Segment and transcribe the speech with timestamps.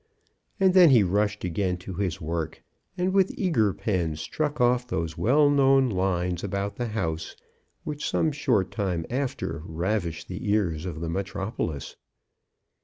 [0.59, 2.63] And then he rushed again to his work,
[2.97, 7.35] and with eager pen struck off those well known lines about the house
[7.83, 11.97] which some short time after ravished the ears of the metropolis.